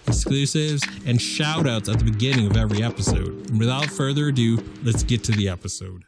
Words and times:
exclusives, 0.56 0.84
and 1.06 1.22
shout 1.22 1.68
outs 1.68 1.90
at 1.90 2.00
the 2.00 2.06
beginning 2.06 2.48
of 2.48 2.58
every 2.58 2.82
episode. 2.82 3.58
Without 3.58 3.86
further 3.86 4.30
ado, 4.30 4.64
let's 4.84 5.04
get 5.04 5.24
to 5.26 5.32
the 5.32 5.50
episode. 5.50 6.04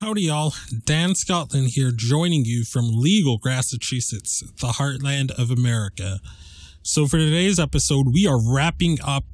Howdy, 0.00 0.22
y'all. 0.22 0.52
Dan 0.84 1.14
Scotland 1.14 1.68
here, 1.68 1.92
joining 1.94 2.44
you 2.44 2.64
from 2.64 2.88
legal 2.90 3.38
Massachusetts, 3.44 4.42
the 4.60 4.68
heartland 4.68 5.30
of 5.38 5.50
America. 5.50 6.18
So, 6.82 7.06
for 7.06 7.18
today's 7.18 7.60
episode, 7.60 8.06
we 8.12 8.26
are 8.26 8.38
wrapping 8.42 8.98
up 9.04 9.24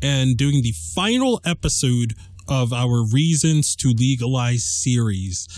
and 0.00 0.36
doing 0.36 0.62
the 0.62 0.72
final 0.94 1.40
episode 1.44 2.14
of 2.48 2.72
our 2.72 3.04
Reasons 3.04 3.76
to 3.76 3.88
Legalize 3.88 4.64
series. 4.64 5.48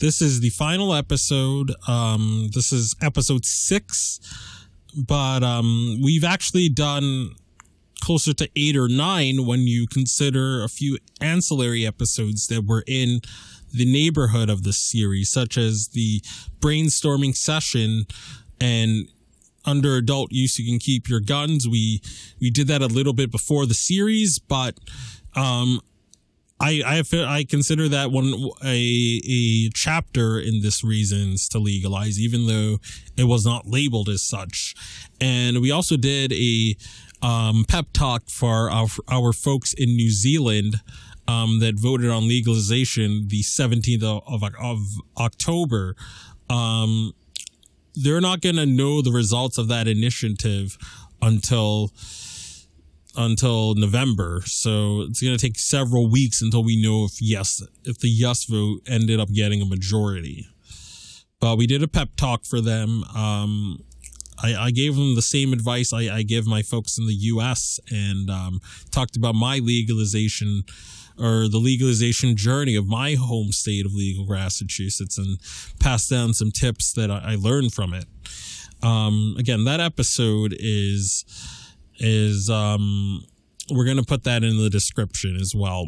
This 0.00 0.20
is 0.20 0.40
the 0.40 0.50
final 0.50 0.94
episode. 0.94 1.72
Um, 1.86 2.50
this 2.52 2.72
is 2.72 2.94
episode 3.00 3.44
six, 3.44 4.20
but 4.96 5.44
um, 5.44 5.98
we've 6.02 6.24
actually 6.24 6.68
done 6.68 7.34
closer 8.00 8.32
to 8.34 8.48
eight 8.56 8.76
or 8.76 8.88
nine 8.88 9.46
when 9.46 9.60
you 9.60 9.86
consider 9.86 10.62
a 10.62 10.68
few 10.68 10.98
ancillary 11.20 11.86
episodes 11.86 12.46
that 12.48 12.64
were 12.66 12.84
in 12.86 13.20
the 13.72 13.84
neighborhood 13.84 14.48
of 14.48 14.62
the 14.62 14.72
series, 14.72 15.30
such 15.30 15.58
as 15.58 15.88
the 15.88 16.20
brainstorming 16.60 17.36
session 17.36 18.06
and 18.60 19.08
under 19.64 19.96
adult 19.96 20.32
use 20.32 20.58
you 20.58 20.64
can 20.64 20.78
keep 20.78 21.08
your 21.08 21.20
guns. 21.20 21.68
We 21.68 22.00
we 22.40 22.50
did 22.50 22.68
that 22.68 22.82
a 22.82 22.86
little 22.86 23.12
bit 23.12 23.30
before 23.30 23.66
the 23.66 23.74
series, 23.74 24.38
but 24.38 24.78
um 25.36 25.80
I 26.60 26.82
I 27.12 27.24
I 27.24 27.44
consider 27.44 27.88
that 27.88 28.10
one 28.10 28.34
a 28.64 29.20
a 29.28 29.68
chapter 29.74 30.40
in 30.40 30.60
this 30.62 30.82
reasons 30.82 31.48
to 31.50 31.58
legalize, 31.58 32.18
even 32.18 32.46
though 32.46 32.78
it 33.16 33.24
was 33.24 33.44
not 33.44 33.66
labeled 33.66 34.08
as 34.08 34.22
such. 34.22 34.74
And 35.20 35.60
we 35.60 35.70
also 35.70 35.96
did 35.96 36.32
a 36.32 36.76
um, 37.22 37.64
pep 37.66 37.86
talk 37.92 38.28
for 38.28 38.70
our 38.70 38.86
our 39.08 39.32
folks 39.32 39.72
in 39.72 39.90
New 39.90 40.10
Zealand 40.10 40.76
um, 41.26 41.60
that 41.60 41.78
voted 41.78 42.10
on 42.10 42.26
legalization 42.26 43.28
the 43.28 43.42
17th 43.42 44.02
of, 44.02 44.22
of, 44.26 44.54
of 44.60 44.78
October. 45.18 45.94
Um, 46.48 47.12
they're 47.94 48.20
not 48.20 48.40
going 48.40 48.56
to 48.56 48.66
know 48.66 49.02
the 49.02 49.12
results 49.12 49.58
of 49.58 49.68
that 49.68 49.86
initiative 49.86 50.78
until 51.20 51.92
until 53.16 53.74
November. 53.74 54.42
So 54.46 55.02
it's 55.02 55.20
going 55.20 55.36
to 55.36 55.44
take 55.44 55.58
several 55.58 56.08
weeks 56.08 56.40
until 56.40 56.62
we 56.62 56.80
know 56.80 57.04
if 57.04 57.20
yes, 57.20 57.62
if 57.84 57.98
the 57.98 58.08
yes 58.08 58.44
vote 58.44 58.80
ended 58.86 59.18
up 59.18 59.28
getting 59.30 59.60
a 59.60 59.66
majority. 59.66 60.46
But 61.40 61.58
we 61.58 61.66
did 61.66 61.82
a 61.82 61.88
pep 61.88 62.10
talk 62.16 62.44
for 62.44 62.60
them. 62.60 63.04
Um, 63.14 63.84
I, 64.42 64.54
I, 64.54 64.70
gave 64.70 64.94
them 64.94 65.14
the 65.14 65.22
same 65.22 65.52
advice 65.52 65.92
I, 65.92 66.16
I, 66.16 66.22
give 66.22 66.46
my 66.46 66.62
folks 66.62 66.98
in 66.98 67.06
the 67.06 67.14
U.S. 67.14 67.80
and 67.90 68.30
um, 68.30 68.60
talked 68.90 69.16
about 69.16 69.34
my 69.34 69.58
legalization 69.58 70.64
or 71.18 71.48
the 71.48 71.58
legalization 71.58 72.36
journey 72.36 72.76
of 72.76 72.86
my 72.86 73.14
home 73.14 73.50
state 73.50 73.84
of 73.84 73.92
legal 73.92 74.26
Massachusetts 74.26 75.18
and 75.18 75.38
passed 75.80 76.10
down 76.10 76.32
some 76.32 76.50
tips 76.50 76.92
that 76.92 77.10
I, 77.10 77.32
I 77.32 77.34
learned 77.34 77.72
from 77.72 77.92
it. 77.92 78.06
Um, 78.82 79.34
again, 79.38 79.64
that 79.64 79.80
episode 79.80 80.54
is 80.58 81.24
is 81.98 82.48
um, 82.48 83.24
we're 83.70 83.84
gonna 83.84 84.04
put 84.04 84.24
that 84.24 84.44
in 84.44 84.58
the 84.58 84.70
description 84.70 85.36
as 85.36 85.54
well. 85.54 85.86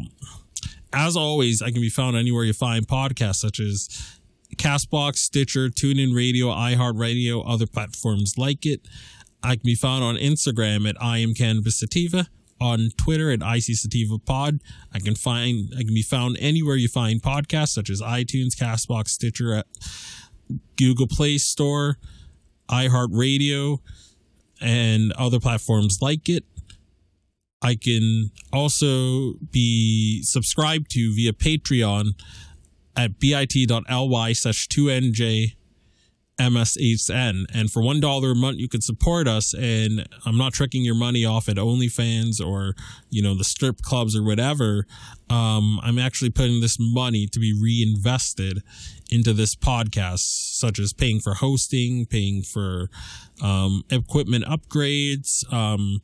As 0.93 1.15
always, 1.15 1.61
I 1.61 1.71
can 1.71 1.79
be 1.79 1.89
found 1.89 2.17
anywhere 2.17 2.43
you 2.43 2.53
find 2.53 2.85
podcasts 2.85 3.35
such 3.35 3.61
as 3.61 4.19
Castbox, 4.57 5.17
Stitcher, 5.17 5.69
TuneIn 5.69 6.15
Radio, 6.15 6.47
iHeartRadio, 6.47 7.43
other 7.47 7.67
platforms 7.67 8.37
like 8.37 8.65
it. 8.65 8.87
I 9.43 9.55
can 9.55 9.63
be 9.63 9.75
found 9.75 10.03
on 10.03 10.15
Instagram 10.15 10.87
at 10.87 11.01
I 11.01 11.17
am 11.17 11.33
Cannabis 11.33 11.79
Sativa, 11.79 12.27
on 12.59 12.89
Twitter 12.95 13.31
at 13.31 13.41
IC 13.41 13.75
Sativa 13.75 14.19
Pod. 14.19 14.61
I 14.93 14.99
can 14.99 15.15
find 15.15 15.73
I 15.75 15.83
can 15.83 15.93
be 15.93 16.03
found 16.03 16.37
anywhere 16.39 16.75
you 16.75 16.87
find 16.87 17.21
podcasts 17.21 17.69
such 17.69 17.89
as 17.89 18.01
iTunes, 18.01 18.55
Castbox, 18.55 19.09
Stitcher, 19.09 19.55
uh, 19.55 19.63
Google 20.77 21.07
Play 21.07 21.37
Store, 21.39 21.97
iHeartRadio, 22.69 23.79
and 24.61 25.11
other 25.13 25.39
platforms 25.39 26.01
like 26.01 26.29
it. 26.29 26.45
I 27.63 27.75
can 27.75 28.31
also 28.51 29.33
be 29.51 30.23
subscribed 30.23 30.91
to 30.91 31.13
via 31.13 31.33
Patreon 31.33 32.13
at 32.95 33.19
bit.ly 33.19 34.33
slash 34.33 34.67
2nj 34.67 35.53
MSHN. 36.41 37.45
And 37.53 37.71
for 37.71 37.81
$1 37.81 38.31
a 38.31 38.35
month, 38.35 38.57
you 38.57 38.67
can 38.67 38.81
support 38.81 39.27
us. 39.27 39.53
And 39.53 40.07
I'm 40.25 40.37
not 40.37 40.53
tricking 40.53 40.83
your 40.83 40.95
money 40.95 41.23
off 41.25 41.47
at 41.47 41.57
OnlyFans 41.57 42.43
or, 42.43 42.73
you 43.09 43.21
know, 43.21 43.35
the 43.35 43.43
strip 43.43 43.81
clubs 43.81 44.15
or 44.15 44.23
whatever. 44.23 44.85
Um, 45.29 45.79
I'm 45.83 45.99
actually 45.99 46.31
putting 46.31 46.61
this 46.61 46.77
money 46.79 47.27
to 47.27 47.39
be 47.39 47.53
reinvested 47.53 48.63
into 49.11 49.33
this 49.33 49.55
podcast, 49.55 50.55
such 50.57 50.79
as 50.79 50.93
paying 50.93 51.19
for 51.19 51.35
hosting, 51.35 52.05
paying 52.05 52.41
for 52.41 52.89
um, 53.43 53.83
equipment 53.89 54.45
upgrades, 54.45 55.51
um, 55.53 56.01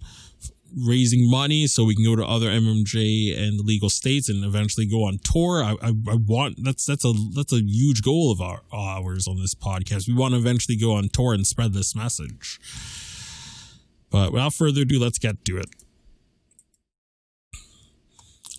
raising 0.75 1.29
money 1.29 1.67
so 1.67 1.83
we 1.83 1.95
can 1.95 2.03
go 2.03 2.15
to 2.15 2.25
other 2.25 2.47
MMJ 2.47 3.37
and 3.37 3.59
legal 3.61 3.89
states 3.89 4.29
and 4.29 4.43
eventually 4.43 4.85
go 4.85 5.03
on 5.03 5.19
tour. 5.23 5.63
I, 5.63 5.75
I, 5.81 5.89
I, 5.89 6.15
want 6.15 6.63
that's 6.63 6.85
that's 6.85 7.05
a 7.05 7.13
that's 7.33 7.53
a 7.53 7.61
huge 7.61 8.01
goal 8.01 8.31
of 8.31 8.41
our 8.41 8.61
ours 8.71 9.27
on 9.27 9.39
this 9.39 9.55
podcast. 9.55 10.07
We 10.07 10.13
want 10.13 10.33
to 10.33 10.39
eventually 10.39 10.77
go 10.77 10.93
on 10.93 11.09
tour 11.09 11.33
and 11.33 11.45
spread 11.45 11.73
this 11.73 11.95
message. 11.95 12.59
But 14.09 14.31
without 14.31 14.53
further 14.53 14.81
ado, 14.81 14.99
let's 14.99 15.19
get 15.19 15.43
to 15.45 15.57
it. 15.57 15.67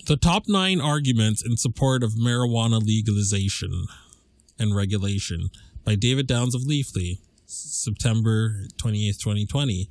The 0.06 0.16
top 0.16 0.44
nine 0.48 0.80
arguments 0.80 1.44
in 1.44 1.56
support 1.56 2.02
of 2.02 2.12
marijuana 2.12 2.82
legalization 2.82 3.86
and 4.58 4.74
regulation 4.74 5.50
by 5.84 5.94
David 5.94 6.26
Downs 6.26 6.54
of 6.54 6.62
Leafly, 6.62 7.18
September 7.46 8.64
28th, 8.76 9.18
2020. 9.18 9.90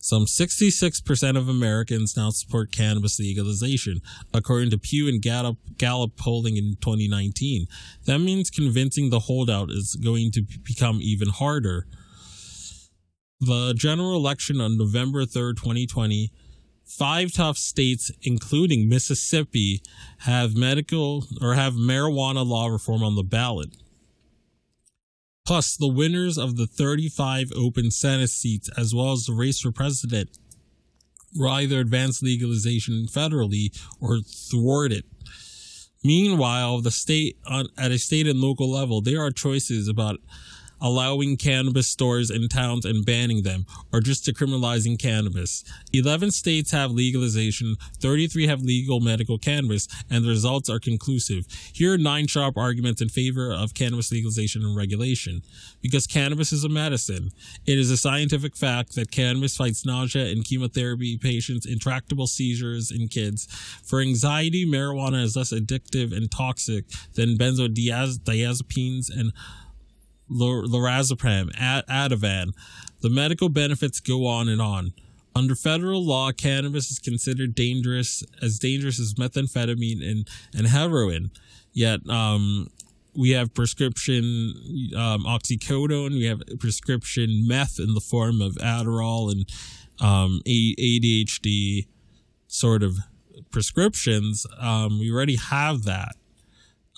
Some 0.00 0.26
66% 0.26 1.36
of 1.36 1.48
Americans 1.48 2.16
now 2.16 2.30
support 2.30 2.70
cannabis 2.70 3.18
legalization, 3.18 4.00
according 4.32 4.70
to 4.70 4.78
Pew 4.78 5.08
and 5.08 5.20
Gallup, 5.20 5.58
Gallup 5.76 6.16
polling 6.16 6.56
in 6.56 6.76
2019. 6.80 7.66
That 8.06 8.20
means 8.20 8.48
convincing 8.48 9.10
the 9.10 9.20
holdout 9.20 9.70
is 9.70 9.96
going 9.96 10.30
to 10.32 10.42
become 10.62 11.00
even 11.02 11.28
harder. 11.28 11.86
The 13.40 13.74
general 13.76 14.16
election 14.16 14.60
on 14.60 14.78
November 14.78 15.24
3rd, 15.24 15.56
2020, 15.56 16.32
five 16.84 17.32
tough 17.32 17.58
states, 17.58 18.10
including 18.22 18.88
Mississippi, 18.88 19.82
have 20.20 20.56
medical 20.56 21.26
or 21.40 21.54
have 21.54 21.74
marijuana 21.74 22.46
law 22.46 22.68
reform 22.68 23.02
on 23.02 23.14
the 23.14 23.22
ballot. 23.22 23.76
Plus, 25.48 25.78
the 25.78 25.88
winners 25.88 26.36
of 26.36 26.58
the 26.58 26.66
35 26.66 27.52
open 27.56 27.90
Senate 27.90 28.28
seats, 28.28 28.68
as 28.76 28.94
well 28.94 29.12
as 29.12 29.24
the 29.24 29.32
race 29.32 29.60
for 29.60 29.72
president, 29.72 30.28
will 31.34 31.48
either 31.48 31.80
advance 31.80 32.20
legalization 32.20 33.06
federally 33.06 33.74
or 33.98 34.18
thwart 34.20 34.92
it. 34.92 35.06
Meanwhile, 36.04 36.82
the 36.82 36.90
state 36.90 37.38
uh, 37.46 37.64
at 37.78 37.92
a 37.92 37.98
state 37.98 38.26
and 38.26 38.38
local 38.38 38.70
level, 38.70 39.00
there 39.00 39.22
are 39.22 39.30
choices 39.30 39.88
about 39.88 40.20
allowing 40.80 41.36
cannabis 41.36 41.88
stores 41.88 42.30
in 42.30 42.48
towns 42.48 42.84
and 42.84 43.04
banning 43.04 43.42
them, 43.42 43.66
or 43.92 44.00
just 44.00 44.24
decriminalizing 44.24 44.98
cannabis. 44.98 45.64
11 45.92 46.30
states 46.30 46.70
have 46.70 46.90
legalization, 46.90 47.76
33 48.00 48.46
have 48.46 48.62
legal 48.62 49.00
medical 49.00 49.38
cannabis, 49.38 49.88
and 50.10 50.24
the 50.24 50.28
results 50.28 50.68
are 50.70 50.78
conclusive. 50.78 51.46
Here 51.72 51.94
are 51.94 51.98
nine 51.98 52.26
sharp 52.26 52.56
arguments 52.56 53.00
in 53.00 53.08
favor 53.08 53.52
of 53.52 53.74
cannabis 53.74 54.12
legalization 54.12 54.62
and 54.62 54.76
regulation. 54.76 55.42
Because 55.80 56.06
cannabis 56.06 56.52
is 56.52 56.64
a 56.64 56.68
medicine. 56.68 57.30
It 57.66 57.78
is 57.78 57.90
a 57.90 57.96
scientific 57.96 58.56
fact 58.56 58.94
that 58.94 59.10
cannabis 59.10 59.56
fights 59.56 59.86
nausea 59.86 60.26
in 60.26 60.42
chemotherapy 60.42 61.16
patients, 61.18 61.66
intractable 61.66 62.26
seizures 62.26 62.90
in 62.90 63.08
kids. 63.08 63.46
For 63.84 64.00
anxiety, 64.00 64.66
marijuana 64.66 65.22
is 65.22 65.36
less 65.36 65.52
addictive 65.52 66.16
and 66.16 66.30
toxic 66.30 66.84
than 67.14 67.36
benzodiazepines 67.38 69.10
and 69.10 69.32
lorazepam, 70.30 71.50
Ativan. 71.56 72.52
The 73.00 73.10
medical 73.10 73.48
benefits 73.48 74.00
go 74.00 74.26
on 74.26 74.48
and 74.48 74.60
on. 74.60 74.92
Under 75.34 75.54
federal 75.54 76.04
law, 76.04 76.32
cannabis 76.32 76.90
is 76.90 76.98
considered 76.98 77.54
dangerous, 77.54 78.24
as 78.42 78.58
dangerous 78.58 78.98
as 78.98 79.14
methamphetamine 79.14 80.02
and, 80.02 80.28
and 80.54 80.66
heroin. 80.66 81.30
Yet, 81.72 82.00
um, 82.08 82.68
we 83.14 83.30
have 83.30 83.54
prescription 83.54 84.54
um, 84.96 85.24
oxycodone, 85.24 86.10
we 86.10 86.24
have 86.26 86.42
prescription 86.58 87.46
meth 87.46 87.78
in 87.78 87.94
the 87.94 88.00
form 88.00 88.40
of 88.40 88.54
Adderall 88.56 89.30
and 89.30 89.44
um, 90.00 90.40
ADHD 90.46 91.86
sort 92.46 92.82
of 92.82 92.98
prescriptions. 93.50 94.46
Um, 94.58 94.98
we 94.98 95.10
already 95.10 95.36
have 95.36 95.84
that. 95.84 96.16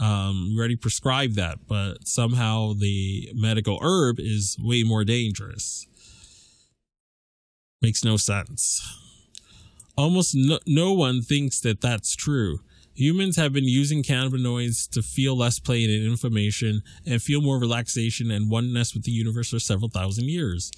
Um, 0.01 0.53
we 0.53 0.59
already 0.59 0.77
prescribed 0.77 1.37
that, 1.37 1.59
but 1.69 2.09
somehow 2.09 2.73
the 2.73 3.31
medical 3.35 3.79
herb 3.83 4.19
is 4.19 4.57
way 4.59 4.83
more 4.83 5.05
dangerous. 5.05 5.87
Makes 7.83 8.03
no 8.05 8.17
sense. 8.17 8.83
Almost 9.97 10.35
no, 10.35 10.59
no 10.67 10.93
one 10.95 11.21
thinks 11.21 11.61
that 11.61 11.83
that's 11.83 12.17
true. 12.17 12.61
Humans 12.95 13.37
have 13.37 13.53
been 13.53 13.65
using 13.65 14.03
cannabinoids 14.03 14.89
to 14.91 15.03
feel 15.03 15.37
less 15.37 15.59
pain 15.59 15.91
and 15.91 16.05
inflammation 16.05 16.83
and 17.07 17.23
feel 17.23 17.41
more 17.41 17.59
relaxation 17.59 18.31
and 18.31 18.51
oneness 18.51 18.95
with 18.95 19.05
the 19.05 19.13
universe 19.13 19.51
for 19.51 19.59
several 19.59 19.89
thousand 19.89 20.29
years 20.29 20.71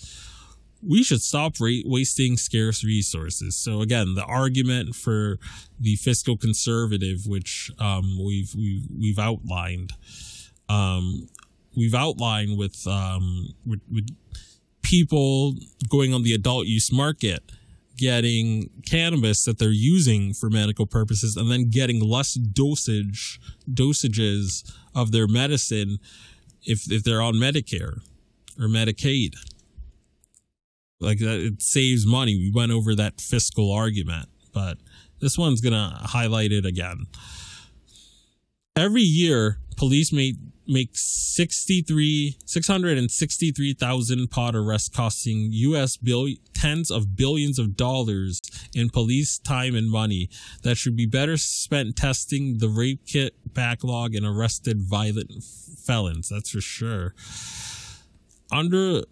we 0.87 1.03
should 1.03 1.23
stop 1.23 1.55
wasting 1.61 2.37
scarce 2.37 2.85
resources. 2.85 3.57
So 3.57 3.81
again, 3.81 4.15
the 4.15 4.25
argument 4.25 4.95
for 4.95 5.39
the 5.79 5.97
fiscal 5.97 6.37
conservative, 6.37 7.27
which 7.27 7.71
um, 7.79 8.19
we've 8.25 8.55
we've 8.55 8.87
we've 8.99 9.19
outlined, 9.19 9.93
um, 10.69 11.29
we've 11.77 11.95
outlined 11.95 12.59
with, 12.59 12.87
um, 12.87 13.55
with 13.65 13.81
with 13.91 14.09
people 14.83 15.55
going 15.89 16.13
on 16.13 16.23
the 16.23 16.35
adult 16.35 16.67
use 16.67 16.93
market, 16.93 17.43
getting 17.97 18.69
cannabis 18.85 19.45
that 19.45 19.59
they're 19.59 19.71
using 19.71 20.35
for 20.35 20.51
medical 20.51 20.87
purposes, 20.87 21.37
and 21.37 21.51
then 21.51 21.71
getting 21.71 22.01
less 22.01 22.35
dosage 22.35 23.41
dosages 23.73 24.69
of 24.95 25.13
their 25.13 25.29
medicine 25.29 25.99
if 26.65 26.91
if 26.91 27.05
they're 27.05 27.23
on 27.23 27.35
Medicare 27.35 28.01
or 28.59 28.67
Medicaid. 28.67 29.35
Like 31.03 31.21
it 31.21 31.61
saves 31.61 32.07
money. 32.07 32.37
We 32.37 32.53
went 32.55 32.73
over 32.73 32.95
that 32.95 33.21
fiscal 33.21 33.73
argument, 33.73 34.29
but 34.53 34.79
this 35.21 35.37
one's 35.37 35.61
gonna 35.61 35.99
highlight 36.03 36.53
it 36.53 36.65
again. 36.65 37.07
Every 38.77 39.03
year, 39.03 39.59
police 39.77 40.13
make 40.13 40.37
make 40.67 40.91
63 40.95 42.37
663,000 42.45 44.31
pot 44.31 44.55
arrests 44.55 44.89
costing 44.89 45.49
US 45.51 45.97
bill, 45.97 46.29
tens 46.55 46.91
of 46.91 47.17
billions 47.17 47.59
of 47.59 47.77
dollars 47.77 48.41
in 48.75 48.89
police 48.89 49.39
time 49.39 49.75
and 49.75 49.91
money 49.91 50.31
that 50.63 50.77
should 50.77 50.97
be 50.97 51.07
better 51.07 51.37
spent 51.37 51.97
testing 51.97 52.59
the 52.59 52.69
rape 52.69 53.01
kit 53.07 53.35
backlog 53.53 54.15
and 54.15 54.25
arrested 54.25 54.83
violent 54.83 55.43
felons 55.43 56.29
that's 56.29 56.51
for 56.51 56.61
sure 56.61 57.15
under 58.53 59.03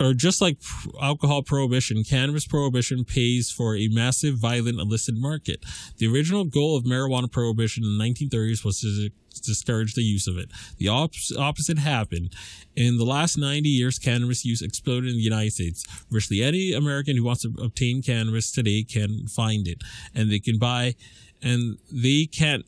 or 0.00 0.14
just 0.14 0.40
like 0.40 0.56
alcohol 1.00 1.42
prohibition, 1.42 2.02
cannabis 2.02 2.46
prohibition 2.46 3.04
pays 3.04 3.50
for 3.50 3.76
a 3.76 3.88
massive, 3.88 4.36
violent, 4.36 4.80
illicit 4.80 5.14
market. 5.14 5.62
The 5.98 6.06
original 6.06 6.44
goal 6.44 6.76
of 6.76 6.84
marijuana 6.84 7.30
prohibition 7.30 7.84
in 7.84 7.98
the 7.98 8.04
1930s 8.04 8.64
was 8.64 8.80
to 8.80 9.10
discourage 9.42 9.94
the 9.94 10.02
use 10.02 10.26
of 10.26 10.38
it. 10.38 10.50
The 10.78 10.88
op- 10.88 11.14
opposite 11.38 11.78
happened. 11.78 12.32
In 12.74 12.96
the 12.96 13.04
last 13.04 13.36
90 13.36 13.68
years, 13.68 13.98
cannabis 13.98 14.44
use 14.44 14.62
exploded 14.62 15.10
in 15.10 15.16
the 15.16 15.22
United 15.22 15.52
States. 15.52 15.84
Virtually 16.10 16.42
any 16.42 16.72
American 16.72 17.16
who 17.16 17.24
wants 17.24 17.42
to 17.42 17.54
obtain 17.62 18.02
cannabis 18.02 18.50
today 18.50 18.82
can 18.82 19.26
find 19.28 19.68
it, 19.68 19.82
and 20.14 20.30
they 20.30 20.38
can 20.38 20.58
buy, 20.58 20.94
and 21.42 21.78
they 21.92 22.26
can't, 22.26 22.64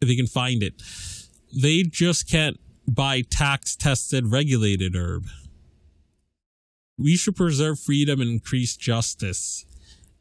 they 0.00 0.16
can 0.16 0.26
find 0.26 0.62
it. 0.62 0.82
They 1.52 1.84
just 1.84 2.28
can't 2.28 2.58
buy 2.88 3.22
tax 3.22 3.76
tested 3.76 4.32
regulated 4.32 4.96
herb. 4.96 5.26
We 6.96 7.16
should 7.16 7.34
preserve 7.34 7.80
freedom 7.80 8.20
and 8.20 8.30
increase 8.30 8.76
justice. 8.76 9.66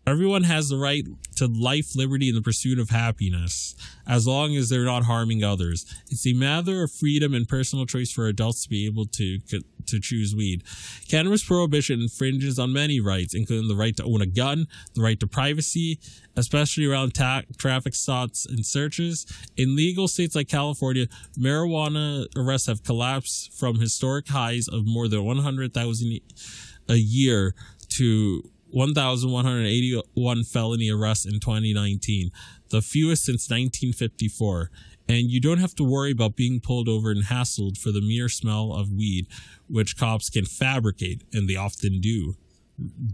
Everyone 0.05 0.43
has 0.43 0.67
the 0.67 0.77
right 0.77 1.05
to 1.38 1.48
life, 1.48 1.95
liberty, 1.95 2.27
and 2.27 2.38
the 2.38 2.41
pursuit 2.41 2.77
of 2.77 2.89
happiness, 2.89 3.74
as 4.05 4.27
long 4.27 4.55
as 4.55 4.67
they're 4.67 4.83
not 4.83 5.03
harming 5.03 5.43
others. 5.43 5.86
It's 6.10 6.27
a 6.27 6.33
matter 6.33 6.83
of 6.83 6.91
freedom 6.91 7.33
and 7.33 7.48
personal 7.48 7.86
choice 7.86 8.12
for 8.12 8.27
adults 8.27 8.63
to 8.63 8.69
be 8.69 8.86
able 8.86 9.05
to 9.05 9.39
to 9.86 10.00
choose 10.00 10.36
weed. 10.36 10.63
Cannabis 11.10 11.43
prohibition 11.43 12.01
infringes 12.01 12.57
on 12.60 12.74
many 12.74 13.00
rights, 13.00 13.33
including 13.33 13.67
the 13.67 13.75
right 13.75 13.95
to 13.98 14.03
own 14.03 14.22
a 14.22 14.25
gun, 14.25 14.67
the 14.93 15.01
right 15.01 15.19
to 15.19 15.27
privacy, 15.27 16.00
especially 16.36 16.86
around 16.86 17.13
ta- 17.13 17.43
traffic 17.57 17.93
stops 17.93 18.45
and 18.45 18.65
searches. 18.65 19.25
In 19.57 19.75
legal 19.75 20.07
states 20.07 20.36
like 20.36 20.48
California, 20.48 21.07
marijuana 21.38 22.27
arrests 22.36 22.67
have 22.67 22.83
collapsed 22.83 23.53
from 23.53 23.79
historic 23.79 24.29
highs 24.29 24.67
of 24.67 24.86
more 24.86 25.07
than 25.07 25.24
100,000 25.24 26.19
a 26.89 26.95
year 26.95 27.53
to 27.89 28.50
1,181 28.73 30.43
felony 30.43 30.89
arrests 30.89 31.25
in 31.25 31.39
2019, 31.39 32.31
the 32.69 32.81
fewest 32.81 33.23
since 33.23 33.49
1954. 33.49 34.71
And 35.07 35.29
you 35.29 35.39
don't 35.39 35.59
have 35.59 35.75
to 35.75 35.83
worry 35.83 36.11
about 36.11 36.35
being 36.35 36.59
pulled 36.59 36.89
over 36.89 37.11
and 37.11 37.25
hassled 37.25 37.77
for 37.77 37.91
the 37.91 38.01
mere 38.01 38.29
smell 38.29 38.73
of 38.73 38.91
weed, 38.91 39.27
which 39.67 39.97
cops 39.97 40.29
can 40.29 40.45
fabricate, 40.45 41.23
and 41.31 41.47
they 41.47 41.55
often 41.55 42.01
do. 42.01 42.35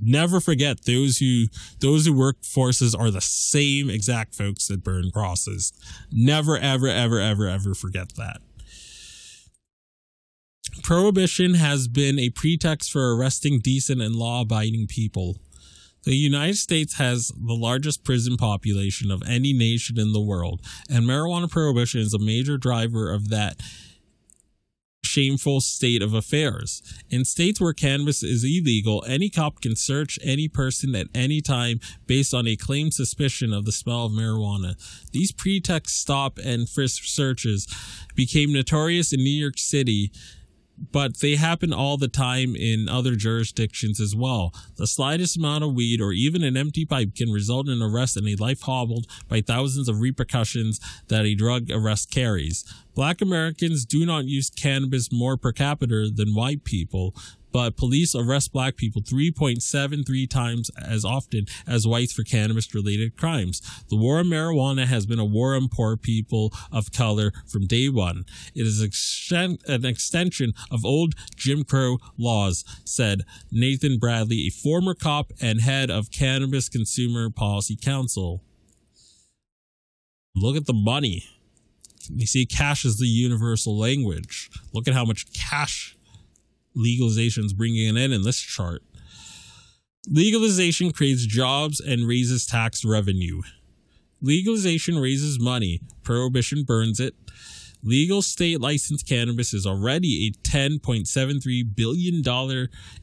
Never 0.02 0.40
forget 0.40 0.86
those 0.86 1.18
who 1.18 1.48
those 1.80 2.06
who 2.06 2.14
work 2.14 2.46
forces 2.46 2.96
are 2.96 3.12
the 3.12 3.20
same 3.20 3.90
exact 3.90 4.36
folks 4.36 4.68
that 4.68 4.84
burn 4.84 5.12
crosses. 5.12 5.74
Never, 6.10 6.58
ever, 6.58 6.88
ever, 6.88 7.20
ever, 7.20 7.48
ever 7.48 7.76
forget 7.76 8.16
that. 8.16 8.38
Prohibition 10.84 11.56
has 11.56 11.90
been 11.90 12.18
a 12.18 12.30
pretext 12.30 12.92
for 12.92 13.16
arresting 13.16 13.60
decent 13.60 14.02
and 14.02 14.16
law 14.16 14.42
abiding 14.42 14.88
people. 14.88 15.38
The 16.04 16.16
United 16.16 16.56
States 16.56 16.96
has 16.96 17.28
the 17.30 17.54
largest 17.54 18.04
prison 18.04 18.38
population 18.38 19.12
of 19.12 19.22
any 19.28 19.54
nation 19.54 20.00
in 20.00 20.14
the 20.14 20.22
world, 20.22 20.62
and 20.90 21.06
marijuana 21.06 21.50
prohibition 21.50 22.02
is 22.02 22.14
a 22.14 22.20
major 22.20 22.58
driver 22.58 23.12
of 23.12 23.30
that 23.30 23.62
shameful 25.10 25.60
state 25.60 26.02
of 26.02 26.14
affairs. 26.14 26.82
In 27.10 27.26
states 27.26 27.60
where 27.60 27.74
cannabis 27.74 28.22
is 28.22 28.44
illegal, 28.44 29.04
any 29.08 29.30
cop 29.30 29.60
can 29.60 29.76
search 29.76 30.20
any 30.24 30.48
person 30.48 30.96
at 30.96 31.08
any 31.16 31.42
time 31.42 31.80
based 32.06 32.34
on 32.34 32.48
a 32.48 32.56
claimed 32.56 32.94
suspicion 32.94 33.52
of 33.52 33.66
the 33.66 33.72
smell 33.72 34.06
of 34.06 34.12
marijuana. 34.12 34.76
These 35.12 35.32
pretext 35.32 36.00
stop 36.00 36.38
and 36.38 36.70
frisk 36.70 37.04
searches 37.06 37.68
became 38.16 38.54
notorious 38.54 39.12
in 39.12 39.20
New 39.20 39.38
York 39.38 39.58
City 39.58 40.12
but 40.92 41.20
they 41.20 41.36
happen 41.36 41.74
all 41.74 41.98
the 41.98 42.08
time 42.08 42.56
in 42.56 42.88
other 42.90 43.16
jurisdictions 43.16 44.00
as 44.00 44.16
well. 44.16 44.54
The 44.78 44.88
slightest 44.88 45.38
amount 45.38 45.64
of 45.64 45.74
weed 45.74 46.02
or 46.02 46.12
even 46.12 46.44
an 46.44 46.58
empty 46.58 46.86
pipe 46.86 47.16
can 47.16 47.32
result 47.32 47.68
in 47.68 47.82
arrest 47.82 48.18
and 48.18 48.28
a 48.28 48.36
life 48.36 48.62
hobbled 48.62 49.08
by 49.28 49.42
thousands 49.42 49.90
of 49.90 50.00
repercussions 50.00 50.80
that 51.08 51.26
a 51.26 51.36
drug 51.36 51.70
arrest 51.72 52.12
carries. 52.12 52.64
Black 52.96 53.22
Americans 53.22 53.86
do 53.86 54.06
not 54.06 54.26
use 54.26 54.50
cannabis 54.50 55.12
more 55.12 55.38
per 55.38 55.52
capita 55.52 56.10
than 56.14 56.36
white 56.36 56.64
people, 56.64 57.16
but 57.52 57.78
police 57.78 58.16
arrest 58.16 58.52
black 58.54 58.76
people 58.76 59.02
3.73 59.02 60.30
times 60.30 60.70
as 60.78 61.04
often 61.04 61.46
as 61.68 61.88
whites 61.88 62.14
for 62.14 62.24
cannabis 62.24 62.74
related 62.74 63.18
crimes. 63.18 63.62
The 63.90 63.96
war 63.96 64.20
on 64.20 64.26
marijuana 64.26 64.86
has 64.86 65.06
been 65.06 65.20
a 65.20 65.26
war 65.26 65.56
on 65.56 65.68
poor 65.70 65.98
people 65.98 66.54
of 66.72 66.92
color 66.92 67.32
from 67.48 67.68
day 67.68 67.90
one. 67.90 68.26
It 68.56 68.68
is 68.68 68.82
an 68.82 69.86
extension 69.86 70.54
of 70.72 70.86
old 70.86 71.16
Jim 71.36 71.64
Crow 71.64 71.98
laws, 72.18 72.64
said 72.86 73.24
Nathan 73.52 73.98
Bradley, 74.00 74.48
a 74.48 74.50
former 74.50 74.94
cop 74.94 75.32
and 75.42 75.62
head 75.62 75.90
of 75.90 76.12
Cannabis 76.12 76.70
Consumer 76.70 77.30
Policy 77.30 77.76
Council. 77.76 78.44
Look 80.36 80.56
at 80.56 80.68
the 80.68 80.74
money. 80.74 81.26
You 82.12 82.26
see, 82.26 82.46
cash 82.46 82.86
is 82.86 82.98
the 82.98 83.08
universal 83.08 83.78
language. 83.78 84.50
Look 84.74 84.88
at 84.88 84.94
how 84.94 85.06
much 85.06 85.32
cash 85.34 85.96
legalization's 86.76 87.54
bringing 87.54 87.96
in 87.96 88.12
in 88.12 88.24
this 88.24 88.40
chart. 88.40 88.84
Legalization 90.08 90.92
creates 90.92 91.26
jobs 91.26 91.80
and 91.80 92.08
raises 92.08 92.46
tax 92.46 92.86
revenue. 92.86 93.42
Legalization 94.22 95.00
raises 95.00 95.40
money, 95.40 95.80
prohibition 96.04 96.64
burns 96.64 97.00
it. 97.00 97.16
Legal 97.82 98.22
state 98.22 98.60
licensed 98.60 99.08
cannabis 99.08 99.54
is 99.54 99.66
already 99.66 100.28
a 100.28 100.32
$10.73 100.46 101.76
billion 101.76 102.22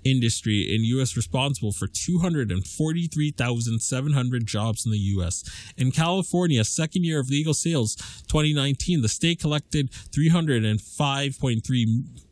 industry 0.04 0.70
in 0.74 0.84
US 0.98 1.16
responsible 1.16 1.72
for 1.72 1.86
243,700 1.86 4.46
jobs 4.46 4.84
in 4.84 4.92
the 4.92 4.98
US. 4.98 5.44
In 5.78 5.92
California, 5.92 6.62
second 6.62 7.04
year 7.04 7.20
of 7.20 7.30
legal 7.30 7.54
sales, 7.54 7.96
2019, 8.28 9.00
the 9.00 9.08
state 9.08 9.40
collected 9.40 9.90
305.3 9.90 12.25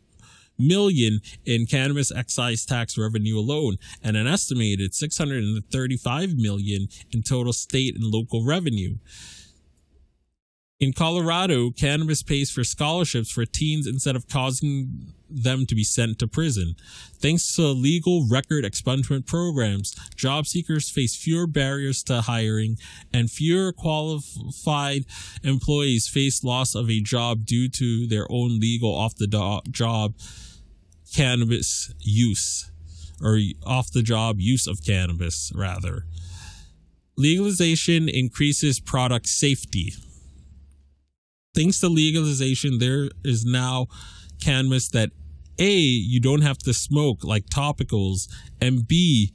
million 0.59 1.21
in 1.45 1.67
cannabis 1.67 2.13
excise 2.13 2.65
tax 2.65 2.97
revenue 2.97 3.39
alone 3.39 3.77
and 4.03 4.17
an 4.17 4.27
estimated 4.27 4.95
635 4.95 6.37
million 6.37 6.89
in 7.13 7.23
total 7.23 7.53
state 7.53 7.95
and 7.95 8.05
local 8.05 8.45
revenue. 8.45 8.97
In 10.85 10.93
Colorado, 10.93 11.71
cannabis 11.71 12.23
pays 12.23 12.51
for 12.51 12.63
scholarships 12.63 13.31
for 13.31 13.47
teens 13.47 13.87
instead 13.87 14.17
of 14.17 14.29
causing 14.29 15.15
them 15.31 15.65
to 15.65 15.75
be 15.75 15.83
sent 15.83 16.19
to 16.19 16.27
prison. 16.27 16.77
Thanks 17.15 17.57
to 17.57 17.69
legal 17.69 18.29
record 18.29 18.65
expungement 18.67 19.25
programs, 19.25 19.95
job 20.15 20.47
seekers 20.47 20.91
face 20.91 21.17
fewer 21.17 21.47
barriers 21.47 22.03
to 22.03 22.21
hiring 22.21 22.77
and 23.15 23.31
fewer 23.31 23.73
qualified 23.73 25.07
employees 25.43 26.07
face 26.07 26.45
loss 26.45 26.75
of 26.75 26.91
a 26.91 27.01
job 27.01 27.47
due 27.47 27.71
to 27.71 28.07
their 28.07 28.27
own 28.31 28.61
legal 28.61 28.95
off 28.95 29.17
the 29.17 29.63
job 29.71 30.15
cannabis 31.15 31.95
use 32.01 32.71
or 33.23 33.39
off 33.65 33.91
the 33.91 34.03
job 34.03 34.37
use 34.39 34.67
of 34.67 34.85
cannabis 34.85 35.51
rather. 35.55 36.05
Legalization 37.17 38.07
increases 38.07 38.81
product 38.81 39.29
safety. 39.29 39.95
Thanks 41.55 41.81
to 41.81 41.89
legalization, 41.89 42.79
there 42.79 43.11
is 43.25 43.45
now 43.45 43.87
cannabis 44.43 44.89
that 44.89 45.11
A, 45.59 45.71
you 45.71 46.21
don't 46.21 46.43
have 46.43 46.59
to 46.59 46.75
smoke 46.75 47.23
like 47.23 47.47
topicals, 47.47 48.29
and 48.61 48.87
B, 48.87 49.33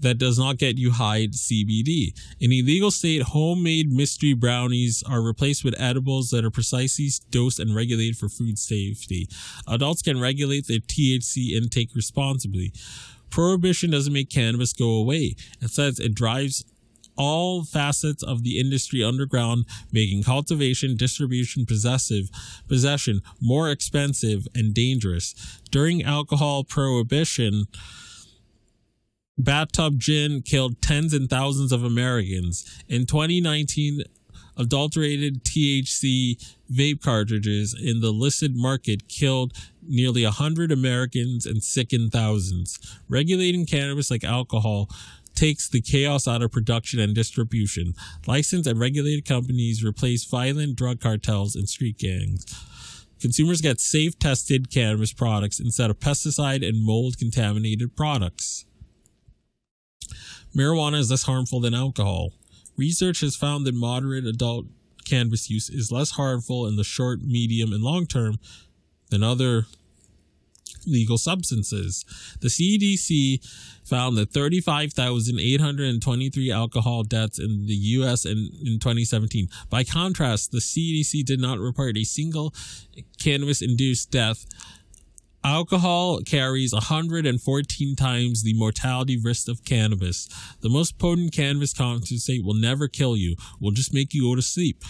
that 0.00 0.18
does 0.18 0.38
not 0.38 0.58
get 0.58 0.78
you 0.78 0.92
high 0.92 1.26
CBD. 1.26 2.12
In 2.40 2.52
a 2.52 2.62
legal 2.62 2.90
state, 2.90 3.22
homemade 3.22 3.90
mystery 3.90 4.34
brownies 4.34 5.02
are 5.08 5.22
replaced 5.22 5.64
with 5.64 5.74
edibles 5.80 6.30
that 6.30 6.44
are 6.44 6.50
precisely 6.50 7.08
dosed 7.30 7.58
and 7.58 7.74
regulated 7.74 8.16
for 8.16 8.28
food 8.28 8.58
safety. 8.58 9.28
Adults 9.66 10.02
can 10.02 10.20
regulate 10.20 10.66
their 10.66 10.78
THC 10.78 11.50
intake 11.50 11.94
responsibly. 11.94 12.72
Prohibition 13.30 13.90
doesn't 13.90 14.12
make 14.12 14.30
cannabis 14.30 14.72
go 14.72 14.90
away. 14.90 15.34
Instead, 15.60 15.98
it 15.98 16.14
drives 16.14 16.64
all 17.18 17.64
facets 17.64 18.22
of 18.22 18.44
the 18.44 18.58
industry 18.58 19.02
underground, 19.04 19.66
making 19.92 20.22
cultivation, 20.22 20.96
distribution, 20.96 21.66
possessive, 21.66 22.30
possession 22.68 23.20
more 23.40 23.70
expensive 23.70 24.46
and 24.54 24.72
dangerous. 24.72 25.34
During 25.70 26.02
alcohol 26.02 26.64
prohibition, 26.64 27.66
Bathtub 29.36 30.00
gin 30.00 30.42
killed 30.42 30.80
tens 30.80 31.12
and 31.12 31.28
thousands 31.28 31.72
of 31.72 31.84
Americans. 31.84 32.64
In 32.88 33.06
2019, 33.06 34.02
adulterated 34.56 35.44
THC 35.44 36.56
vape 36.70 37.00
cartridges 37.00 37.72
in 37.72 38.00
the 38.00 38.08
illicit 38.08 38.52
market 38.54 39.08
killed 39.08 39.52
nearly 39.86 40.24
100 40.24 40.72
Americans 40.72 41.46
and 41.46 41.62
sickened 41.62 42.12
thousands. 42.12 42.78
Regulating 43.08 43.64
cannabis 43.64 44.10
like 44.10 44.24
alcohol 44.24 44.88
takes 45.38 45.68
the 45.68 45.80
chaos 45.80 46.26
out 46.26 46.42
of 46.42 46.50
production 46.50 46.98
and 46.98 47.14
distribution. 47.14 47.94
Licensed 48.26 48.68
and 48.68 48.80
regulated 48.80 49.24
companies 49.24 49.84
replace 49.84 50.24
violent 50.24 50.74
drug 50.74 51.00
cartels 51.00 51.54
and 51.54 51.68
street 51.68 51.96
gangs. 51.96 52.44
Consumers 53.20 53.60
get 53.60 53.78
safe 53.78 54.18
tested 54.18 54.68
cannabis 54.68 55.12
products 55.12 55.60
instead 55.60 55.90
of 55.90 56.00
pesticide 56.00 56.66
and 56.66 56.84
mold 56.84 57.18
contaminated 57.18 57.96
products. 57.96 58.64
Marijuana 60.56 60.98
is 60.98 61.10
less 61.10 61.22
harmful 61.22 61.60
than 61.60 61.74
alcohol. 61.74 62.32
Research 62.76 63.20
has 63.20 63.36
found 63.36 63.64
that 63.64 63.74
moderate 63.74 64.26
adult 64.26 64.66
cannabis 65.04 65.48
use 65.48 65.70
is 65.70 65.92
less 65.92 66.12
harmful 66.12 66.66
in 66.66 66.74
the 66.74 66.84
short, 66.84 67.22
medium, 67.22 67.72
and 67.72 67.82
long 67.82 68.06
term 68.06 68.38
than 69.10 69.22
other 69.22 69.66
legal 70.86 71.18
substances. 71.18 72.04
The 72.40 72.48
CDC 72.48 73.44
found 73.84 74.16
that 74.16 74.32
35,823 74.32 76.50
alcohol 76.50 77.02
deaths 77.02 77.38
in 77.38 77.66
the 77.66 77.74
US 77.74 78.24
in, 78.24 78.50
in 78.64 78.78
2017. 78.78 79.48
By 79.70 79.84
contrast, 79.84 80.52
the 80.52 80.58
CDC 80.58 81.24
did 81.24 81.40
not 81.40 81.58
report 81.58 81.96
a 81.96 82.04
single 82.04 82.54
cannabis 83.18 83.62
induced 83.62 84.10
death 84.10 84.44
Alcohol 85.44 86.18
carries 86.26 86.72
114 86.72 87.96
times 87.96 88.42
the 88.42 88.54
mortality 88.54 89.16
risk 89.16 89.48
of 89.48 89.64
cannabis. 89.64 90.28
The 90.60 90.68
most 90.68 90.98
potent 90.98 91.32
cannabis 91.32 91.72
concentrate 91.72 92.44
will 92.44 92.54
never 92.54 92.88
kill 92.88 93.16
you, 93.16 93.36
will 93.60 93.70
just 93.70 93.94
make 93.94 94.12
you 94.12 94.24
go 94.24 94.34
to 94.34 94.42
sleep. 94.42 94.82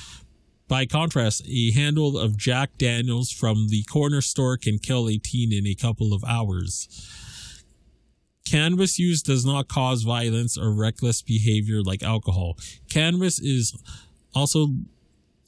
By 0.69 0.85
contrast, 0.85 1.47
a 1.49 1.73
handle 1.73 2.19
of 2.19 2.37
Jack 2.37 2.77
Daniels 2.77 3.33
from 3.33 3.69
the 3.69 3.83
corner 3.85 4.21
store 4.21 4.59
can 4.59 4.79
kill 4.79 5.09
a 5.09 5.17
teen 5.17 5.51
in 5.53 5.67
a 5.67 5.75
couple 5.75 6.13
of 6.13 6.23
hours. 6.25 6.87
Cannabis 8.47 8.99
use 8.99 9.23
does 9.23 9.45
not 9.45 9.69
cause 9.69 10.03
violence 10.03 10.59
or 10.59 10.71
reckless 10.71 11.23
behavior 11.23 11.83
like 11.83 12.03
alcohol. 12.03 12.57
Cannabis 12.91 13.39
is 13.39 13.77
also 14.35 14.69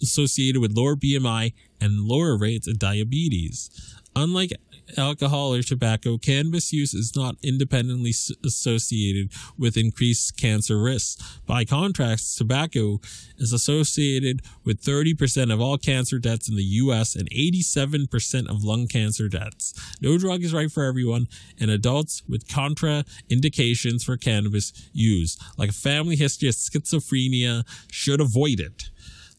associated 0.03 0.61
with 0.61 0.77
lower 0.77 0.97
BMI 0.97 1.53
and 1.81 2.01
lower 2.01 2.37
rates 2.37 2.67
of 2.67 2.79
diabetes. 2.79 3.71
Unlike 4.17 4.53
alcohol 4.97 5.55
or 5.55 5.63
tobacco, 5.63 6.19
cannabis 6.19 6.73
use 6.73 6.95
is 6.95 7.15
not 7.15 7.37
independently 7.43 8.13
associated 8.45 9.33
with 9.59 9.77
increased 9.77 10.37
cancer 10.37 10.81
risks. 10.81 11.41
By 11.47 11.65
contrast, 11.65 12.39
tobacco 12.39 13.01
is 13.39 13.53
associated 13.53 14.43
with 14.65 14.83
30% 14.83 15.53
of 15.53 15.61
all 15.61 15.79
cancer 15.79 16.19
deaths 16.19 16.49
in 16.49 16.57
the 16.57 16.63
US 16.63 17.15
and 17.15 17.29
87% 17.31 18.49
of 18.49 18.65
lung 18.65 18.87
cancer 18.87 19.29
deaths. 19.29 19.75
No 20.01 20.19
drug 20.19 20.43
is 20.43 20.55
right 20.55 20.71
for 20.71 20.85
everyone, 20.85 21.29
and 21.59 21.71
adults 21.71 22.23
with 22.29 22.49
contraindications 22.49 24.05
for 24.05 24.17
cannabis 24.17 24.73
use, 24.93 25.39
like 25.57 25.71
a 25.71 25.73
family 25.73 26.17
history 26.17 26.49
of 26.49 26.55
schizophrenia, 26.55 27.65
should 27.91 28.21
avoid 28.21 28.61
it. 28.61 28.91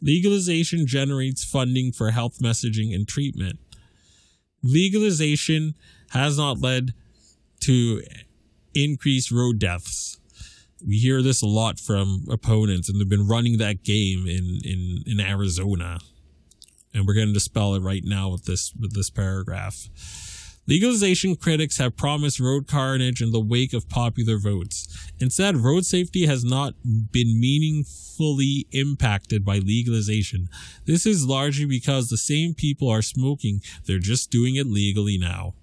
Legalization 0.02 0.88
generates 0.88 1.44
funding 1.44 1.92
for 1.92 2.12
health 2.12 2.40
messaging 2.40 2.94
and 2.94 3.08
treatment 3.08 3.60
legalization 4.64 5.76
has 6.10 6.38
not 6.38 6.60
led 6.60 6.94
to 7.62 8.02
increased 8.74 9.32
road 9.32 9.60
deaths. 9.60 10.20
We 10.86 10.98
hear 10.98 11.22
this 11.22 11.42
a 11.42 11.48
lot 11.48 11.80
from 11.80 12.26
opponents, 12.30 12.90
and 12.90 13.00
they've 13.00 13.08
been 13.10 13.28
running 13.28 13.58
that 13.60 13.84
game 13.84 14.26
in, 14.26 14.60
in, 14.64 15.04
in 15.06 15.20
Arizona. 15.20 16.00
and 16.94 17.06
we're 17.08 17.14
going 17.14 17.28
to 17.28 17.34
dispel 17.34 17.76
it 17.76 17.82
right 17.82 18.04
now 18.04 18.30
with 18.30 18.46
this 18.46 18.74
with 18.80 18.94
this 18.94 19.10
paragraph. 19.10 19.88
Legalization 20.68 21.36
critics 21.36 21.80
have 21.80 21.98
promised 21.98 22.40
road 22.40 22.68
carnage 22.68 23.22
in 23.22 23.32
the 23.32 23.40
wake 23.40 23.74
of 23.74 23.90
popular 23.90 24.38
votes. 24.38 24.88
Instead, 25.20 25.58
road 25.58 25.86
safety 25.86 26.28
has 26.28 26.44
not 26.44 26.76
been 27.12 27.40
meaningfully 27.40 28.68
impacted 28.72 29.44
by 29.44 29.58
legalization. 29.58 30.48
This 30.86 31.06
is 31.06 31.26
largely 31.26 31.66
because 31.66 32.10
the 32.10 32.18
same 32.18 32.54
people 32.54 32.90
are 32.90 33.02
smoking, 33.02 33.62
they're 33.86 34.00
just 34.00 34.30
doing 34.30 34.56
it 34.56 34.68
legally 34.68 35.18
now. 35.18 35.56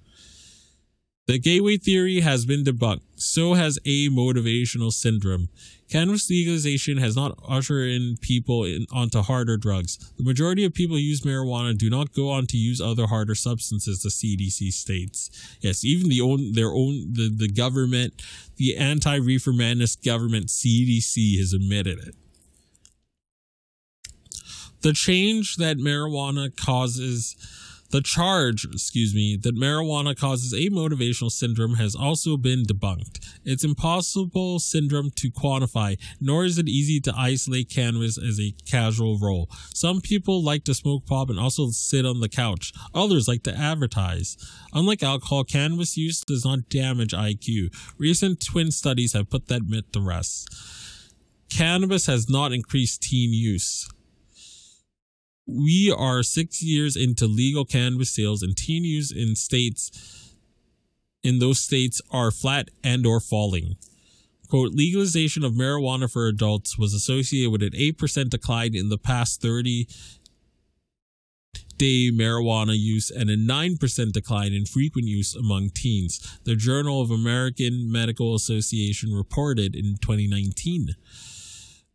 The 1.29 1.39
gateway 1.39 1.77
theory 1.77 2.21
has 2.21 2.47
been 2.47 2.65
debunked. 2.65 3.03
So 3.17 3.53
has 3.53 3.79
amotivational 3.81 4.91
syndrome. 4.91 5.51
Cannabis 5.91 6.31
legalization 6.31 6.97
has 6.97 7.17
not 7.17 7.39
ushered 7.47 7.91
in 7.91 8.17
people 8.23 8.65
in, 8.65 8.87
onto 8.91 9.21
harder 9.21 9.59
drugs. 9.59 9.99
The 10.17 10.25
majority 10.25 10.65
of 10.65 10.73
people 10.73 10.97
who 10.97 11.03
use 11.03 11.21
marijuana 11.21 11.77
do 11.77 11.91
not 11.91 12.15
go 12.15 12.31
on 12.31 12.47
to 12.47 12.57
use 12.57 12.81
other 12.81 13.09
harder 13.09 13.35
substances, 13.35 14.01
the 14.01 14.09
CDC 14.09 14.73
states. 14.73 15.31
Yes, 15.61 15.85
even 15.85 16.09
the 16.09 16.23
own 16.23 16.53
their 16.53 16.73
own 16.73 17.13
the, 17.13 17.29
the 17.29 17.49
government, 17.49 18.23
the 18.57 18.79
anti-reefer 18.79 19.53
madness 19.53 19.97
government 19.97 20.47
CDC 20.47 21.39
has 21.39 21.53
admitted 21.53 21.99
it. 21.99 22.15
The 24.81 24.95
change 24.95 25.57
that 25.57 25.77
marijuana 25.77 26.57
causes 26.57 27.37
the 27.91 28.03
charge, 28.03 28.67
excuse 28.67 29.15
me, 29.15 29.37
that 29.37 29.57
marijuana 29.57 30.15
causes 30.17 30.53
amotivational 30.53 31.31
syndrome 31.31 31.75
has 31.75 31.95
also 31.95 32.37
been 32.37 32.65
debunked. 32.65 33.25
It's 33.45 33.65
impossible 33.65 34.59
syndrome 34.59 35.11
to 35.17 35.31
quantify, 35.31 35.99
nor 36.21 36.45
is 36.45 36.59
it 36.59 36.69
easy 36.69 37.01
to 37.01 37.15
isolate 37.17 37.71
cannabis 37.71 38.19
as 38.19 38.39
a 38.39 38.55
casual 38.67 39.19
role. 39.19 39.49
Some 39.73 40.03
people 40.03 40.43
like 40.43 40.65
to 40.65 40.75
smoke 40.75 41.07
pop 41.07 41.31
and 41.31 41.41
also 41.41 41.71
sit 41.71 42.05
on 42.05 42.21
the 42.21 42.29
couch. 42.29 42.73
Others 42.95 43.27
like 43.27 43.43
to 43.45 43.57
advertise. 43.57 44.37
Unlike 44.75 45.03
alcohol, 45.03 45.45
cannabis 45.45 45.97
use 45.97 46.21
does 46.21 46.45
not 46.45 46.69
damage 46.69 47.13
IQ. 47.13 47.75
Recent 47.97 48.45
twin 48.45 48.71
studies 48.71 49.15
have 49.15 49.31
put 49.31 49.49
that 49.49 49.67
myth 49.67 49.91
to 49.93 50.01
rest. 50.01 50.47
Cannabis 51.49 52.05
has 52.05 52.29
not 52.29 52.53
increased 52.53 53.03
teen 53.03 53.33
use 53.33 53.89
we 55.49 55.93
are 55.97 56.23
six 56.23 56.63
years 56.63 56.95
into 56.95 57.27
legal 57.27 57.65
cannabis 57.65 58.15
sales 58.15 58.43
and 58.43 58.57
teen 58.57 58.85
use 58.85 59.11
in 59.11 59.35
states 59.35 60.35
in 61.23 61.39
those 61.39 61.59
states 61.59 62.01
are 62.11 62.31
flat 62.31 62.69
and 62.85 63.05
or 63.07 63.19
falling. 63.19 63.77
Quote 64.49 64.73
legalization 64.73 65.45
of 65.45 65.53
marijuana 65.53 66.11
for 66.11 66.27
adults 66.27 66.79
was 66.79 66.95
associated 66.95 67.51
with 67.51 67.63
an 67.63 67.71
8% 67.71 68.31
decline 68.31 68.75
in 68.75 68.89
the 68.89 68.99
past 68.99 69.43
30 69.43 69.89
day 71.77 72.11
marijuana 72.13 72.77
use 72.77 73.11
and 73.11 73.31
a 73.31 73.37
9% 73.37 74.13
decline 74.13 74.53
in 74.53 74.67
frequent 74.67 75.07
use 75.07 75.37
among 75.37 75.71
teens 75.71 76.41
the 76.43 76.57
journal 76.57 77.01
of 77.01 77.09
american 77.09 77.91
medical 77.91 78.35
association 78.35 79.15
reported 79.15 79.77
in 79.77 79.97
2019 80.01 80.97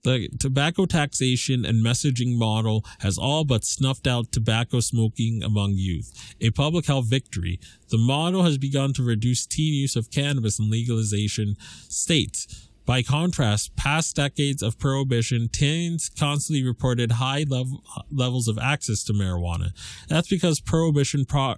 the 0.03 0.27
tobacco 0.39 0.85
taxation 0.85 1.65
and 1.65 1.83
messaging 1.83 2.37
model 2.37 2.83
has 2.99 3.17
all 3.17 3.45
but 3.45 3.63
snuffed 3.63 4.05
out 4.05 4.31
tobacco 4.31 4.79
smoking 4.79 5.41
among 5.41 5.73
youth, 5.75 6.35
a 6.41 6.49
public 6.51 6.85
health 6.85 7.05
victory. 7.09 7.59
The 7.89 7.97
model 7.97 8.43
has 8.43 8.57
begun 8.57 8.93
to 8.93 9.03
reduce 9.03 9.45
teen 9.45 9.73
use 9.73 9.95
of 9.95 10.11
cannabis 10.11 10.59
in 10.59 10.69
legalization 10.69 11.55
states. 11.87 12.69
By 12.85 13.01
contrast, 13.01 13.77
past 13.77 14.17
decades 14.17 14.61
of 14.61 14.77
prohibition, 14.77 15.47
teens 15.47 16.09
constantly 16.09 16.65
reported 16.65 17.13
high 17.13 17.45
level, 17.47 17.81
levels 18.11 18.49
of 18.49 18.59
access 18.59 19.05
to 19.05 19.13
marijuana. 19.13 19.69
That's 20.09 20.27
because 20.27 20.59
prohibition 20.59 21.23
pro- 21.23 21.55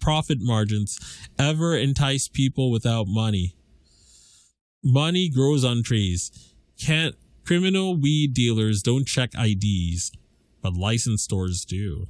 profit 0.00 0.38
margins 0.40 0.98
ever 1.38 1.76
entice 1.76 2.26
people 2.26 2.70
without 2.70 3.06
money. 3.06 3.54
Money 4.82 5.28
grows 5.28 5.62
on 5.62 5.82
trees. 5.82 6.30
Can't 6.80 7.16
Criminal 7.50 7.96
weed 7.96 8.32
dealers 8.32 8.80
don't 8.80 9.08
check 9.08 9.32
IDs, 9.34 10.12
but 10.62 10.74
licensed 10.74 11.24
stores 11.24 11.64
do. 11.64 12.06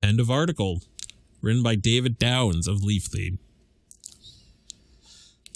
End 0.00 0.20
of 0.20 0.30
article. 0.30 0.80
Written 1.40 1.60
by 1.60 1.74
David 1.74 2.20
Downs 2.20 2.68
of 2.68 2.82
Leafly. 2.82 3.38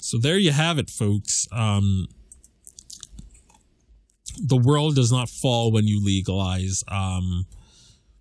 So 0.01 0.17
there 0.17 0.37
you 0.37 0.51
have 0.51 0.77
it, 0.77 0.89
folks. 0.89 1.47
Um, 1.49 2.09
the 4.37 4.57
world 4.57 4.95
does 4.95 5.13
not 5.13 5.29
fall 5.29 5.71
when 5.71 5.87
you 5.87 6.03
legalize. 6.03 6.83
Um, 6.89 7.45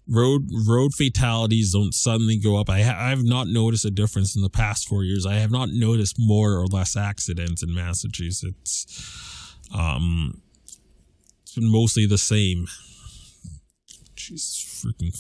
road 0.08 0.42
road 0.64 0.92
fatalities 0.94 1.72
don't 1.72 1.92
suddenly 1.92 2.38
go 2.38 2.56
up. 2.56 2.70
I, 2.70 2.82
ha- 2.82 3.06
I 3.06 3.08
have 3.08 3.24
not 3.24 3.48
noticed 3.48 3.84
a 3.84 3.90
difference 3.90 4.36
in 4.36 4.42
the 4.42 4.48
past 4.48 4.86
four 4.86 5.02
years. 5.02 5.26
I 5.26 5.38
have 5.38 5.50
not 5.50 5.70
noticed 5.70 6.14
more 6.20 6.52
or 6.52 6.66
less 6.66 6.96
accidents 6.96 7.64
in 7.64 7.74
Massachusetts. 7.74 9.42
Um, 9.74 10.42
it's 11.42 11.54
been 11.54 11.70
mostly 11.70 12.06
the 12.06 12.18
same. 12.18 12.66
Jesus 14.14 14.84
freaking 14.84 15.14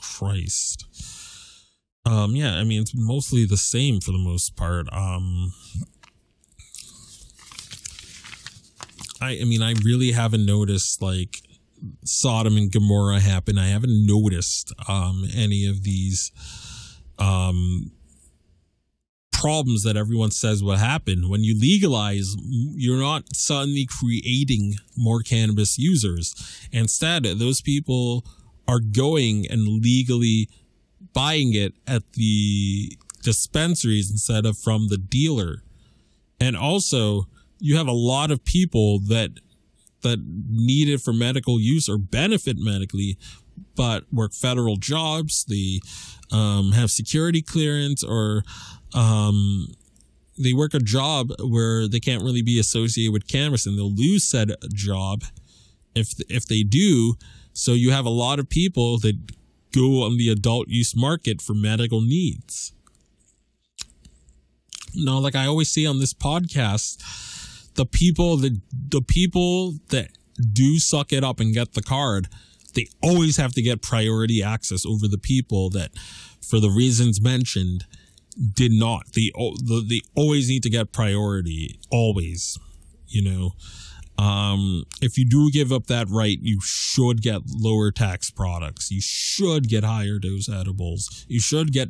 Christ. 0.00 0.86
Um, 2.06 2.34
yeah, 2.34 2.54
I 2.54 2.64
mean, 2.64 2.80
it's 2.80 2.94
mostly 2.94 3.44
the 3.44 3.56
same 3.56 4.00
for 4.00 4.12
the 4.12 4.18
most 4.18 4.56
part. 4.56 4.86
Um, 4.92 5.52
I, 9.20 9.38
I 9.40 9.44
mean, 9.44 9.62
I 9.62 9.74
really 9.84 10.12
haven't 10.12 10.46
noticed 10.46 11.02
like 11.02 11.42
Sodom 12.04 12.56
and 12.56 12.72
Gomorrah 12.72 13.20
happen. 13.20 13.58
I 13.58 13.68
haven't 13.68 14.06
noticed 14.06 14.72
um, 14.88 15.24
any 15.34 15.66
of 15.66 15.82
these 15.82 16.32
um, 17.18 17.92
problems 19.40 19.82
that 19.84 19.96
everyone 19.96 20.30
says 20.30 20.62
will 20.62 20.76
happen. 20.76 21.30
When 21.30 21.42
you 21.42 21.58
legalize, 21.58 22.36
you're 22.44 23.00
not 23.00 23.34
suddenly 23.34 23.86
creating 23.86 24.74
more 24.98 25.22
cannabis 25.22 25.78
users. 25.78 26.34
Instead, 26.72 27.24
those 27.24 27.62
people 27.62 28.26
are 28.68 28.80
going 28.80 29.46
and 29.50 29.82
legally 29.82 30.50
buying 31.14 31.54
it 31.54 31.72
at 31.86 32.02
the 32.12 32.98
dispensaries 33.22 34.10
instead 34.10 34.44
of 34.44 34.58
from 34.58 34.88
the 34.88 34.98
dealer. 34.98 35.62
And 36.38 36.54
also, 36.54 37.26
you 37.58 37.78
have 37.78 37.88
a 37.88 37.92
lot 37.92 38.30
of 38.30 38.44
people 38.44 39.00
that 39.08 39.30
that 40.02 40.18
need 40.48 40.88
it 40.88 41.00
for 41.00 41.12
medical 41.12 41.60
use 41.60 41.88
or 41.88 41.98
benefit 41.98 42.56
medically, 42.58 43.18
but 43.74 44.04
work 44.12 44.32
federal 44.32 44.76
jobs. 44.76 45.44
They 45.44 45.80
um, 46.30 46.72
have 46.72 46.90
security 46.90 47.42
clearance 47.42 48.02
or 48.02 48.42
um, 48.94 49.68
they 50.38 50.52
work 50.52 50.74
a 50.74 50.78
job 50.80 51.32
where 51.40 51.86
they 51.86 52.00
can't 52.00 52.22
really 52.22 52.42
be 52.42 52.58
associated 52.58 53.12
with 53.12 53.28
cannabis 53.28 53.66
and 53.66 53.78
they'll 53.78 53.94
lose 53.94 54.28
said 54.28 54.52
job 54.72 55.24
if 55.94 56.14
if 56.28 56.46
they 56.46 56.62
do. 56.62 57.14
So 57.52 57.72
you 57.72 57.90
have 57.90 58.06
a 58.06 58.10
lot 58.10 58.38
of 58.38 58.48
people 58.48 58.98
that 59.00 59.16
go 59.72 60.02
on 60.02 60.16
the 60.16 60.28
adult 60.28 60.68
use 60.68 60.96
market 60.96 61.40
for 61.40 61.54
medical 61.54 62.00
needs. 62.00 62.72
Now, 64.94 65.18
like 65.18 65.36
I 65.36 65.46
always 65.46 65.70
say 65.70 65.86
on 65.86 66.00
this 66.00 66.14
podcast, 66.14 66.98
the 67.74 67.86
people 67.86 68.36
that 68.38 68.60
the 68.88 69.02
people 69.02 69.74
that 69.88 70.08
do 70.52 70.78
suck 70.78 71.12
it 71.12 71.22
up 71.22 71.38
and 71.38 71.54
get 71.54 71.74
the 71.74 71.82
card, 71.82 72.28
they 72.74 72.86
always 73.02 73.36
have 73.36 73.52
to 73.54 73.62
get 73.62 73.82
priority 73.82 74.42
access 74.42 74.86
over 74.86 75.06
the 75.06 75.18
people 75.18 75.70
that, 75.70 75.90
for 76.40 76.60
the 76.60 76.70
reasons 76.70 77.20
mentioned, 77.20 77.84
did 78.40 78.72
not. 78.72 79.12
They 79.14 79.32
they 79.88 80.00
always 80.14 80.48
need 80.48 80.62
to 80.62 80.70
get 80.70 80.92
priority. 80.92 81.78
Always, 81.90 82.58
you 83.06 83.22
know. 83.22 83.52
Um, 84.18 84.84
if 85.00 85.16
you 85.16 85.26
do 85.26 85.50
give 85.50 85.72
up 85.72 85.86
that 85.86 86.06
right, 86.10 86.36
you 86.42 86.60
should 86.62 87.22
get 87.22 87.40
lower 87.48 87.90
tax 87.90 88.30
products. 88.30 88.90
You 88.90 89.00
should 89.00 89.66
get 89.66 89.82
higher 89.82 90.18
dose 90.18 90.46
edibles. 90.46 91.24
You 91.26 91.40
should 91.40 91.72
get 91.72 91.88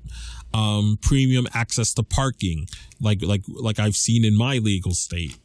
um, 0.54 0.96
premium 1.02 1.48
access 1.54 1.92
to 1.94 2.04
parking, 2.04 2.66
like 3.00 3.18
like 3.22 3.42
like 3.48 3.80
I've 3.80 3.96
seen 3.96 4.24
in 4.24 4.36
my 4.36 4.58
legal 4.58 4.94
state. 4.94 5.38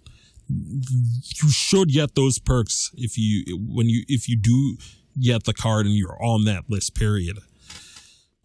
You 0.48 1.50
should 1.50 1.90
get 1.90 2.14
those 2.14 2.38
perks 2.38 2.92
if 2.94 3.18
you 3.18 3.58
when 3.58 3.90
you 3.90 4.04
if 4.08 4.30
you 4.30 4.38
do 4.38 4.78
get 5.20 5.46
the 5.46 5.54
card 5.54 5.88
and 5.88 5.96
you're 5.96 6.22
on 6.24 6.46
that 6.46 6.70
list. 6.70 6.94
Period. 6.94 7.40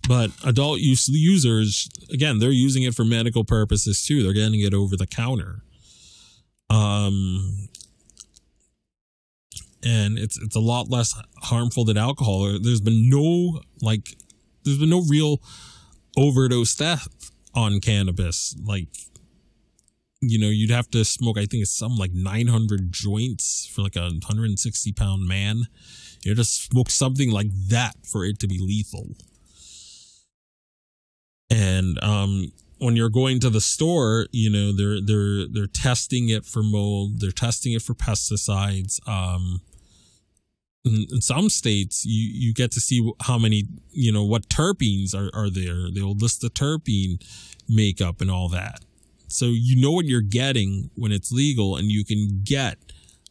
But 0.09 0.31
adult 0.45 0.81
use 0.81 1.09
users, 1.09 1.89
again, 2.13 2.39
they're 2.39 2.51
using 2.51 2.83
it 2.83 2.95
for 2.95 3.05
medical 3.05 3.45
purposes 3.45 4.05
too. 4.05 4.23
They're 4.23 4.33
getting 4.33 4.61
it 4.61 4.75
over 4.75 4.97
the 4.97 5.07
counter. 5.07 5.63
Um, 6.69 7.69
and 9.85 10.19
it's 10.19 10.39
it's 10.39 10.57
a 10.57 10.61
lot 10.61 10.91
less 10.91 11.15
harmful 11.43 11.85
than 11.85 11.97
alcohol. 11.97 12.59
There's 12.61 12.81
been 12.81 13.09
no 13.09 13.61
like, 13.83 14.17
there's 14.65 14.79
been 14.79 14.91
no 14.91 15.03
real 15.09 15.41
overdose 16.17 16.75
death 16.75 17.09
on 17.55 17.81
cannabis. 17.81 18.57
Like, 18.65 18.89
you 20.21 20.39
know, 20.39 20.49
you'd 20.49 20.71
have 20.71 20.91
to 20.91 21.05
smoke, 21.05 21.39
I 21.39 21.47
think 21.47 21.63
it's 21.63 21.77
some 21.77 21.97
like 21.97 22.13
900 22.13 22.93
joints 22.93 23.71
for 23.73 23.83
like 23.83 23.97
a 23.97 24.03
160 24.03 24.93
pound 24.93 25.27
man. 25.27 25.67
You 26.23 26.33
have 26.33 26.39
to 26.39 26.45
smoke 26.45 26.91
something 26.91 27.31
like 27.31 27.49
that 27.69 27.95
for 28.05 28.25
it 28.25 28.39
to 28.41 28.47
be 28.47 28.59
lethal. 28.59 29.17
And, 31.51 32.03
um, 32.03 32.53
when 32.79 32.97
you're 32.97 33.11
going 33.11 33.41
to 33.41 33.51
the 33.51 33.61
store, 33.61 34.27
you 34.33 34.49
know, 34.49 34.73
they're, 34.75 35.01
they're, 35.03 35.47
they're 35.47 35.67
testing 35.67 36.31
it 36.31 36.47
for 36.47 36.63
mold. 36.63 37.21
They're 37.21 37.31
testing 37.31 37.75
it 37.75 37.83
for 37.83 37.93
pesticides. 37.93 39.07
Um, 39.07 39.61
in, 40.85 41.07
in, 41.11 41.21
some 41.21 41.49
states 41.51 42.05
you 42.05 42.31
you 42.33 42.55
get 42.55 42.71
to 42.73 42.81
see 42.81 43.13
how 43.23 43.39
many 43.39 43.65
you 43.91 44.13
know 44.13 44.25
what 44.25 44.49
terpenes 44.49 45.15
are, 45.15 45.31
are 45.35 45.51
there 45.51 45.91
they'll 45.93 46.17
list 46.17 46.41
the 46.41 46.49
terpene 46.49 47.23
makeup 47.69 48.21
and 48.21 48.31
all 48.31 48.49
that 48.49 48.81
so 49.29 49.47
you 49.47 49.81
know 49.81 49.93
what 49.93 50.07
you're 50.07 50.21
getting 50.21 50.91
when 50.95 51.13
it's 51.13 51.31
legal 51.31 51.77
and 51.77 51.91
you 51.91 52.05
can 52.05 52.41
get 52.45 52.79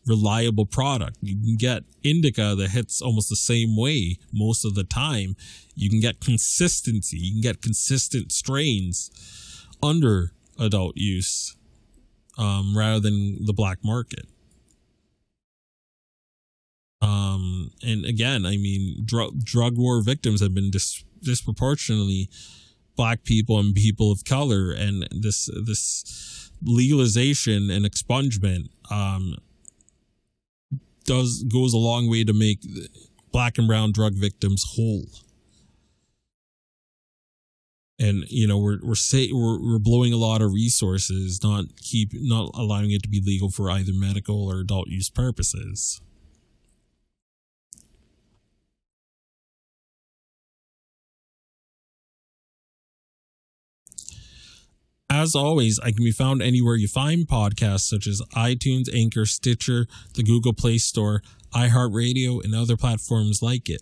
reliable 0.10 0.66
product. 0.66 1.18
You 1.22 1.36
can 1.36 1.56
get 1.56 1.84
indica 2.04 2.56
that 2.56 2.72
hits 2.72 3.02
almost 3.02 3.30
the 3.30 3.36
same 3.36 3.78
way 3.78 4.18
most 4.34 4.66
of 4.66 4.76
the 4.76 4.84
time. 4.84 5.36
You 5.76 5.90
can 5.90 6.02
get 6.02 6.20
consistency. 6.20 7.18
You 7.18 7.34
can 7.34 7.42
get 7.42 7.62
consistent 7.62 8.32
strains 8.32 9.12
under 9.82 10.34
adult 10.60 10.98
use 10.98 11.56
um, 12.38 12.78
rather 12.78 13.00
than 13.00 13.46
the 13.46 13.54
black 13.54 13.78
market. 13.84 14.26
Um, 17.02 17.72
and 17.82 18.04
again, 18.06 18.46
I 18.46 18.58
mean, 18.58 19.04
drug 19.06 19.44
drug 19.44 19.78
war 19.78 20.02
victims 20.02 20.42
have 20.42 20.54
been 20.54 20.72
dis- 20.72 21.04
disproportionately 21.22 22.30
black 22.98 23.24
people 23.24 23.58
and 23.58 23.74
people 23.74 24.12
of 24.12 24.26
color, 24.26 24.72
and 24.72 25.08
this 25.12 25.50
this 25.66 26.52
legalization 26.62 27.70
and 27.70 27.86
expungement 27.86 28.68
um, 28.92 29.36
does 31.10 31.44
goes 31.52 31.74
a 31.74 31.78
long 31.78 32.08
way 32.08 32.24
to 32.24 32.34
make 32.34 32.60
black 33.32 33.58
and 33.58 33.68
brown 33.68 33.92
drug 33.92 34.14
victims 34.14 34.64
whole. 34.76 35.06
And 37.98 38.24
you 38.30 38.48
know 38.48 38.60
we're 38.60 38.78
we're 38.82 38.96
say 38.96 39.30
we're, 39.34 39.60
we're 39.60 39.80
blowing 39.80 40.14
a 40.14 40.18
lot 40.18 40.42
of 40.42 40.54
resources, 40.54 41.42
not 41.44 41.66
keep 41.78 42.12
not 42.14 42.52
allowing 42.54 42.92
it 42.92 43.02
to 43.04 43.10
be 43.10 43.22
legal 43.26 43.50
for 43.50 43.72
either 43.72 43.92
medical 43.94 44.48
or 44.48 44.60
adult 44.60 44.88
use 44.88 45.10
purposes. 45.10 46.00
As 55.20 55.36
always, 55.36 55.80
I 55.80 55.92
can 55.92 56.06
be 56.06 56.12
found 56.12 56.42
anywhere 56.42 56.78
you 56.78 56.88
find 56.88 57.28
podcasts 57.28 57.90
such 57.90 58.08
as 58.08 58.22
iTunes, 58.38 58.88
Anchor, 58.96 59.26
Stitcher, 59.26 59.86
the 60.14 60.24
Google 60.24 60.54
Play 60.54 60.78
Store, 60.78 61.22
iHeartRadio, 61.54 62.42
and 62.42 62.56
other 62.56 62.78
platforms 62.78 63.42
like 63.42 63.70
it. 63.70 63.82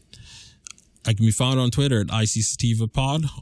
I 1.05 1.13
can 1.13 1.27
be 1.27 1.31
found 1.31 1.59
on 1.59 1.69
Twitter 1.69 2.01
at 2.01 2.07
IC 2.07 2.41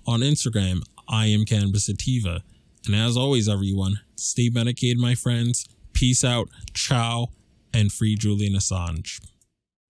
on 0.05 0.19
Instagram, 0.19 0.81
I 1.07 1.27
am 1.27 1.45
Cannabis 1.45 1.85
Sativa. 1.85 2.43
And 2.85 2.95
as 2.95 3.15
always, 3.15 3.47
everyone, 3.47 4.01
stay 4.17 4.49
medicated, 4.49 4.97
my 4.97 5.15
friends. 5.15 5.65
Peace 5.93 6.25
out, 6.25 6.49
ciao, 6.73 7.29
and 7.73 7.93
free 7.93 8.15
Julian 8.15 8.55
Assange. 8.55 9.21